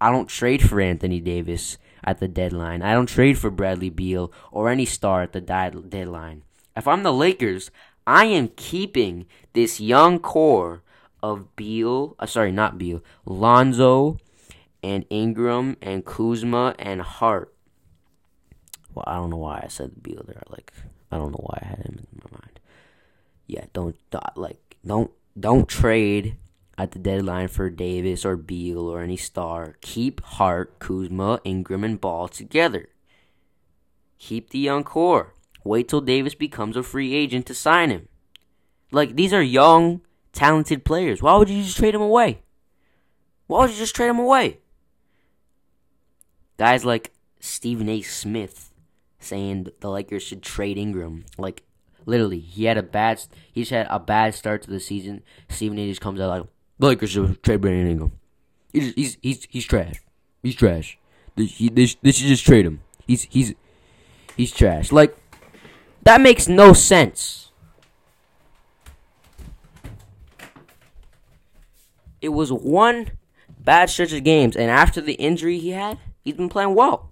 I 0.00 0.10
don't 0.10 0.28
trade 0.28 0.68
for 0.68 0.80
Anthony 0.80 1.20
Davis 1.20 1.78
at 2.04 2.20
the 2.20 2.28
deadline. 2.28 2.82
I 2.82 2.92
don't 2.92 3.08
trade 3.08 3.38
for 3.38 3.50
Bradley 3.50 3.90
Beal 3.90 4.32
or 4.52 4.68
any 4.68 4.84
star 4.84 5.22
at 5.22 5.32
the 5.32 5.40
deadline. 5.40 6.42
If 6.76 6.86
I'm 6.86 7.02
the 7.02 7.12
Lakers, 7.12 7.70
I 8.06 8.26
am 8.26 8.48
keeping 8.56 9.26
this 9.54 9.80
young 9.80 10.18
core 10.18 10.82
of 11.22 11.56
Beal, 11.56 12.14
uh, 12.18 12.26
sorry, 12.26 12.52
not 12.52 12.78
Beal, 12.78 13.02
Lonzo 13.24 14.18
and 14.82 15.04
Ingram 15.10 15.76
and 15.82 16.04
Kuzma 16.04 16.74
and 16.78 17.00
Hart. 17.00 17.52
Well, 18.94 19.04
I 19.06 19.14
don't 19.14 19.30
know 19.30 19.38
why 19.38 19.62
I 19.64 19.68
said 19.68 20.02
Beal 20.02 20.22
there. 20.26 20.42
Like, 20.48 20.72
I 21.10 21.16
don't 21.16 21.32
know 21.32 21.42
why 21.42 21.58
I 21.62 21.66
had 21.66 21.78
him 21.78 21.98
in 21.98 22.20
my 22.22 22.38
mind. 22.38 22.60
Yeah, 23.46 23.64
don't, 23.72 23.96
don't 24.10 24.36
like 24.36 24.76
don't 24.84 25.10
don't 25.38 25.68
trade 25.68 26.36
at 26.78 26.92
the 26.92 26.98
deadline 26.98 27.48
for 27.48 27.70
Davis 27.70 28.24
or 28.24 28.36
Beal 28.36 28.80
or 28.80 29.00
any 29.00 29.16
star. 29.16 29.76
Keep 29.80 30.22
Hart, 30.22 30.78
Kuzma, 30.78 31.40
Ingram, 31.44 31.84
and 31.84 32.00
Ball 32.00 32.28
together. 32.28 32.88
Keep 34.18 34.50
the 34.50 34.58
young 34.58 34.84
core. 34.84 35.34
Wait 35.64 35.88
till 35.88 36.00
Davis 36.00 36.34
becomes 36.34 36.76
a 36.76 36.82
free 36.82 37.14
agent 37.14 37.46
to 37.46 37.54
sign 37.54 37.90
him. 37.90 38.08
Like 38.92 39.16
these 39.16 39.32
are 39.32 39.42
young, 39.42 40.02
talented 40.32 40.84
players. 40.84 41.22
Why 41.22 41.36
would 41.36 41.50
you 41.50 41.62
just 41.62 41.76
trade 41.76 41.94
them 41.94 42.02
away? 42.02 42.40
Why 43.46 43.60
would 43.60 43.70
you 43.70 43.76
just 43.76 43.96
trade 43.96 44.08
them 44.08 44.18
away? 44.18 44.60
Guys 46.58 46.84
like 46.84 47.12
Stephen 47.40 47.88
A. 47.88 48.00
Smith 48.02 48.72
saying 49.18 49.68
the 49.80 49.90
Lakers 49.90 50.22
should 50.22 50.42
trade 50.42 50.78
Ingram. 50.78 51.24
Like 51.36 51.64
literally, 52.06 52.38
he 52.38 52.64
had 52.64 52.78
a 52.78 52.82
bad 52.82 53.22
he's 53.52 53.70
had 53.70 53.86
a 53.90 53.98
bad 53.98 54.34
start 54.34 54.62
to 54.62 54.70
the 54.70 54.80
season. 54.80 55.22
Stephen 55.48 55.78
A. 55.78 55.88
just 55.88 56.00
comes 56.00 56.20
out 56.20 56.28
like 56.28 56.46
the 56.78 56.86
Lakers 56.86 57.10
should 57.10 57.42
trade 57.42 57.60
Brandon 57.60 57.90
Ingram. 57.90 58.12
He's 58.72 58.94
he's 58.94 59.18
he's, 59.22 59.46
he's 59.50 59.64
trash. 59.64 59.96
He's 60.42 60.54
trash. 60.54 60.98
They, 61.34 61.44
he, 61.44 61.68
they, 61.68 61.86
they 62.02 62.12
should 62.12 62.28
just 62.28 62.44
trade 62.44 62.66
him. 62.66 62.80
He's 63.06 63.22
he's 63.24 63.54
he's 64.36 64.52
trash. 64.52 64.92
Like 64.92 65.16
that 66.02 66.20
makes 66.20 66.48
no 66.48 66.72
sense. 66.72 67.50
It 72.20 72.30
was 72.30 72.52
one 72.52 73.12
bad 73.58 73.90
stretch 73.90 74.12
of 74.12 74.24
games, 74.24 74.56
and 74.56 74.70
after 74.70 75.00
the 75.00 75.14
injury 75.14 75.58
he 75.58 75.70
had, 75.70 75.98
he's 76.24 76.34
been 76.34 76.48
playing 76.48 76.74
well. 76.74 77.10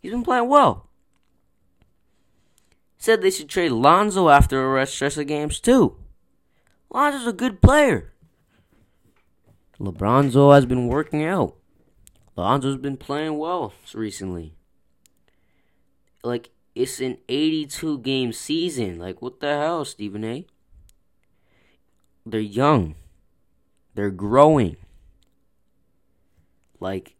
He's 0.00 0.12
been 0.12 0.24
playing 0.24 0.48
well 0.48 0.88
said 2.98 3.22
they 3.22 3.30
should 3.30 3.48
trade 3.48 3.70
Lonzo 3.70 4.28
after 4.28 4.62
a 4.62 4.68
rest 4.68 4.94
stretch 4.94 5.16
of 5.16 5.26
games 5.26 5.60
too. 5.60 5.96
Lonzo's 6.90 7.26
a 7.26 7.32
good 7.32 7.62
player. 7.62 8.12
LeBronzo 9.80 10.54
has 10.54 10.66
been 10.66 10.88
working 10.88 11.24
out. 11.24 11.54
Lonzo's 12.36 12.76
been 12.76 12.96
playing 12.96 13.38
well 13.38 13.72
recently. 13.94 14.54
Like 16.22 16.50
it's 16.74 17.00
an 17.00 17.18
82 17.28 17.98
game 17.98 18.32
season. 18.32 18.98
Like 18.98 19.22
what 19.22 19.40
the 19.40 19.48
hell, 19.48 19.84
Stephen 19.84 20.24
A? 20.24 20.46
They're 22.24 22.40
young. 22.40 22.94
They're 23.94 24.10
growing. 24.10 24.76
Like 26.80 27.16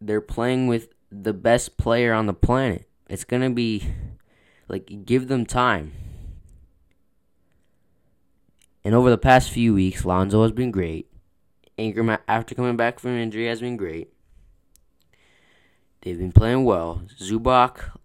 they're 0.00 0.20
playing 0.20 0.66
with 0.66 0.88
the 1.10 1.32
best 1.32 1.76
player 1.76 2.12
on 2.12 2.26
the 2.26 2.34
planet. 2.34 2.88
It's 3.08 3.24
going 3.24 3.42
to 3.42 3.50
be 3.50 3.84
like, 4.68 5.04
give 5.04 5.28
them 5.28 5.46
time. 5.46 5.92
And 8.84 8.94
over 8.94 9.10
the 9.10 9.18
past 9.18 9.50
few 9.50 9.74
weeks, 9.74 10.04
Lonzo 10.04 10.42
has 10.42 10.52
been 10.52 10.70
great. 10.70 11.10
Ingram, 11.76 12.16
after 12.26 12.54
coming 12.54 12.76
back 12.76 12.98
from 12.98 13.16
injury, 13.16 13.46
has 13.46 13.60
been 13.60 13.76
great. 13.76 14.12
They've 16.00 16.18
been 16.18 16.32
playing 16.32 16.64
well. 16.64 17.02
Zubac 17.18 17.96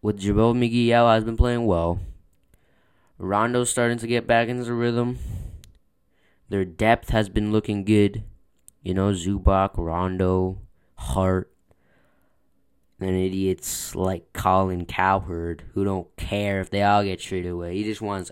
with 0.00 0.20
JaVale 0.20 0.56
McGee 0.56 0.88
has 0.88 1.24
been 1.24 1.36
playing 1.36 1.66
well. 1.66 2.00
Rondo's 3.18 3.70
starting 3.70 3.98
to 3.98 4.06
get 4.06 4.26
back 4.26 4.48
into 4.48 4.64
the 4.64 4.72
rhythm. 4.72 5.18
Their 6.48 6.64
depth 6.64 7.10
has 7.10 7.28
been 7.28 7.52
looking 7.52 7.84
good. 7.84 8.24
You 8.82 8.94
know, 8.94 9.12
Zubac, 9.12 9.72
Rondo, 9.76 10.58
Hart 10.96 11.52
and 13.00 13.16
idiots 13.16 13.94
like 13.94 14.32
Colin 14.32 14.86
Cowherd 14.86 15.64
who 15.74 15.84
don't 15.84 16.14
care 16.16 16.60
if 16.60 16.70
they 16.70 16.82
all 16.82 17.02
get 17.04 17.20
traded 17.20 17.52
away. 17.52 17.76
He 17.76 17.84
just 17.84 18.00
wants 18.00 18.30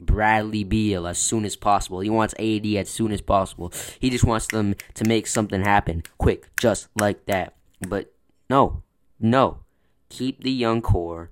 Bradley 0.00 0.64
Beal 0.64 1.06
as 1.06 1.18
soon 1.18 1.44
as 1.44 1.56
possible. 1.56 2.00
He 2.00 2.10
wants 2.10 2.34
AD 2.38 2.66
as 2.66 2.88
soon 2.88 3.12
as 3.12 3.20
possible. 3.20 3.72
He 3.98 4.10
just 4.10 4.24
wants 4.24 4.46
them 4.46 4.74
to 4.94 5.04
make 5.04 5.26
something 5.26 5.62
happen 5.62 6.02
quick, 6.18 6.48
just 6.56 6.88
like 6.98 7.26
that. 7.26 7.54
But 7.86 8.12
no, 8.48 8.82
no. 9.18 9.58
Keep 10.08 10.42
the 10.42 10.50
young 10.50 10.82
core. 10.82 11.30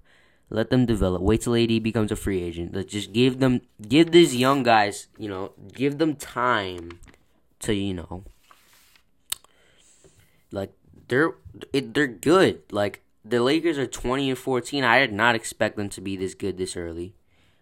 Let 0.51 0.71
them 0.71 0.87
develop. 0.87 1.21
Wait 1.21 1.43
till 1.43 1.57
AD 1.57 1.83
becomes 1.83 2.13
a 2.13 2.17
free 2.17 2.43
agent. 2.43 2.75
Let's 2.75 2.93
just 2.93 3.13
give 3.13 3.39
them, 3.39 3.61
give 3.87 4.13
these 4.13 4.35
young 4.35 4.63
guys, 4.63 5.09
you 5.19 5.29
know, 5.29 5.53
give 5.73 5.99
them 5.99 6.15
time 6.15 6.99
to, 7.61 7.75
you 7.75 7.95
know, 7.95 8.25
like 10.51 10.73
they're 11.09 11.35
they're 11.73 12.07
good. 12.07 12.63
Like 12.71 13.03
the 13.25 13.43
Lakers 13.43 13.79
are 13.79 13.87
20 13.87 14.31
and 14.31 14.39
14. 14.39 14.85
I 14.85 15.01
did 15.01 15.13
not 15.13 15.35
expect 15.35 15.77
them 15.77 15.89
to 15.91 16.01
be 16.01 16.17
this 16.17 16.35
good 16.35 16.57
this 16.57 16.77
early. 16.77 17.15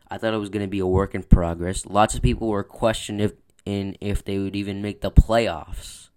I 0.08 0.18
thought 0.18 0.34
it 0.34 0.38
was 0.38 0.50
going 0.50 0.64
to 0.64 0.70
be 0.70 0.78
a 0.78 0.86
work 0.86 1.14
in 1.14 1.22
progress. 1.22 1.86
Lots 1.86 2.14
of 2.14 2.22
people 2.22 2.48
were 2.48 2.64
questioning 2.64 3.20
if 3.20 3.32
in 3.64 3.96
if 4.00 4.24
they 4.24 4.38
would 4.38 4.56
even 4.56 4.80
make 4.80 5.00
the 5.00 5.10
playoffs. 5.10 6.08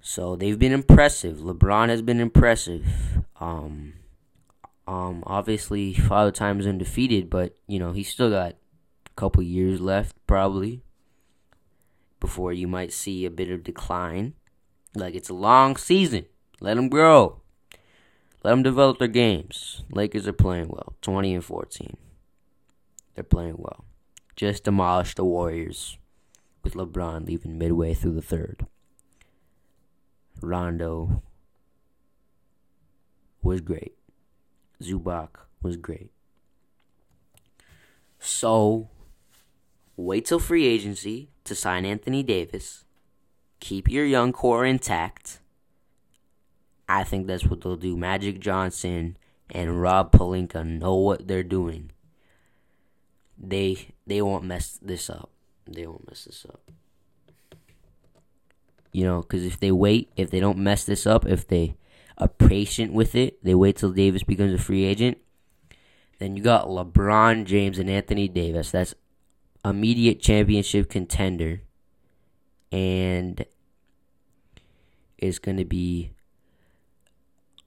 So 0.00 0.36
they've 0.36 0.58
been 0.58 0.72
impressive. 0.72 1.38
LeBron 1.38 1.88
has 1.90 2.02
been 2.02 2.20
impressive. 2.20 2.86
Um, 3.40 3.94
um, 4.86 5.22
obviously, 5.26 5.94
Father 5.94 6.32
Time's 6.32 6.66
undefeated, 6.66 7.30
but 7.30 7.54
you 7.66 7.78
know 7.78 7.92
he's 7.92 8.10
still 8.10 8.30
got 8.30 8.52
a 8.52 9.14
couple 9.16 9.42
years 9.42 9.80
left, 9.80 10.16
probably, 10.26 10.82
before 12.20 12.52
you 12.52 12.66
might 12.66 12.92
see 12.92 13.24
a 13.24 13.30
bit 13.30 13.50
of 13.50 13.62
decline. 13.62 14.34
Like 14.94 15.14
it's 15.14 15.28
a 15.28 15.34
long 15.34 15.76
season. 15.76 16.26
Let 16.60 16.74
them 16.74 16.88
grow. 16.88 17.42
Let 18.42 18.52
them 18.52 18.62
develop 18.62 18.98
their 18.98 19.08
games. 19.08 19.84
Lakers 19.90 20.26
are 20.26 20.32
playing 20.32 20.68
well, 20.68 20.94
twenty 21.02 21.34
and 21.34 21.44
fourteen. 21.44 21.96
They're 23.18 23.24
playing 23.24 23.56
well. 23.58 23.84
Just 24.36 24.62
demolished 24.62 25.16
the 25.16 25.24
Warriors, 25.24 25.98
with 26.62 26.74
LeBron 26.74 27.26
leaving 27.26 27.58
midway 27.58 27.92
through 27.92 28.12
the 28.12 28.22
third. 28.22 28.64
Rondo 30.40 31.24
was 33.42 33.60
great. 33.60 33.96
Zubac 34.80 35.30
was 35.60 35.76
great. 35.76 36.12
So, 38.20 38.88
wait 39.96 40.24
till 40.24 40.38
free 40.38 40.66
agency 40.66 41.30
to 41.42 41.56
sign 41.56 41.84
Anthony 41.84 42.22
Davis. 42.22 42.84
Keep 43.58 43.90
your 43.90 44.04
young 44.04 44.32
core 44.32 44.64
intact. 44.64 45.40
I 46.88 47.02
think 47.02 47.26
that's 47.26 47.46
what 47.46 47.62
they'll 47.62 47.74
do. 47.74 47.96
Magic 47.96 48.38
Johnson 48.38 49.16
and 49.50 49.82
Rob 49.82 50.12
Pelinka 50.12 50.64
know 50.64 50.94
what 50.94 51.26
they're 51.26 51.42
doing. 51.42 51.90
They 53.38 53.94
they 54.06 54.20
won't 54.22 54.44
mess 54.44 54.78
this 54.82 55.08
up. 55.08 55.30
They 55.66 55.86
won't 55.86 56.08
mess 56.08 56.24
this 56.24 56.44
up. 56.48 56.60
You 58.92 59.04
know, 59.04 59.20
because 59.20 59.44
if 59.44 59.60
they 59.60 59.70
wait, 59.70 60.10
if 60.16 60.30
they 60.30 60.40
don't 60.40 60.58
mess 60.58 60.84
this 60.84 61.06
up, 61.06 61.26
if 61.26 61.46
they 61.46 61.76
are 62.16 62.28
patient 62.28 62.92
with 62.92 63.14
it, 63.14 63.42
they 63.44 63.54
wait 63.54 63.76
till 63.76 63.92
Davis 63.92 64.22
becomes 64.22 64.52
a 64.52 64.58
free 64.58 64.84
agent. 64.84 65.18
Then 66.18 66.36
you 66.36 66.42
got 66.42 66.66
LeBron 66.66 67.44
James 67.44 67.78
and 67.78 67.88
Anthony 67.88 68.26
Davis. 68.26 68.72
That's 68.72 68.94
immediate 69.64 70.20
championship 70.20 70.90
contender. 70.90 71.62
And 72.72 73.44
it's 75.16 75.38
going 75.38 75.58
to 75.58 75.64
be 75.64 76.10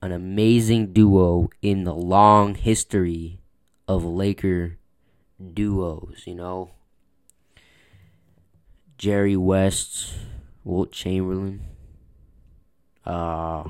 an 0.02 0.12
amazing 0.12 0.92
duo 0.92 1.48
in 1.62 1.84
the 1.84 1.94
long 1.94 2.54
history 2.54 3.40
of 3.88 4.04
Laker 4.04 4.78
duos, 5.54 6.22
you 6.26 6.34
know. 6.34 6.70
Jerry 8.98 9.36
West, 9.36 10.14
Wilt 10.64 10.92
Chamberlain, 10.92 11.62
uh, 13.04 13.64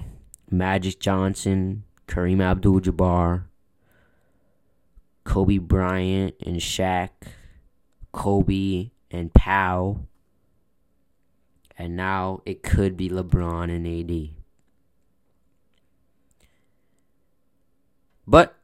Magic 0.51 1.01
Johnson, 1.01 1.85
Kareem 2.07 2.43
Abdul 2.43 2.81
Jabbar, 2.81 3.45
Kobe 5.25 5.59
Bryant 5.59 6.35
and 6.45 6.57
Shaq, 6.57 7.11
Kobe 8.13 8.91
and 9.11 9.33
Pau, 9.33 10.01
and 11.79 11.97
now 11.97 12.43
it 12.45 12.63
could 12.63 12.97
be 12.97 13.09
LeBron 13.09 13.75
and 13.75 13.87
AD. 13.87 14.37
But 18.27 18.55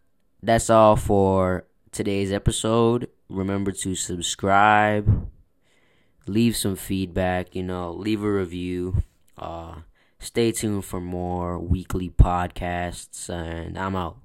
that's 0.43 0.71
all 0.71 0.97
for 0.97 1.65
today's 1.93 2.33
episode. 2.33 3.09
Remember 3.29 3.73
to 3.73 3.95
subscribe, 3.95 5.29
leave 6.27 6.57
some 6.57 6.77
feedback, 6.77 7.55
you 7.55 7.63
know, 7.63 7.93
leave 7.93 8.23
a 8.23 8.31
review. 8.31 9.03
Uh, 9.37 9.77
stay 10.19 10.53
tuned 10.53 10.85
for 10.85 11.01
more 11.01 11.59
weekly 11.59 12.11
podcasts, 12.11 13.29
and 13.29 13.79
I'm 13.79 13.97
out. 13.97 14.19